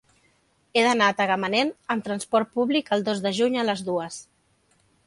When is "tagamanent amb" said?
1.19-2.09